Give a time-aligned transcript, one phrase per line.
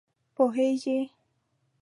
[0.35, 0.99] پوهېږې!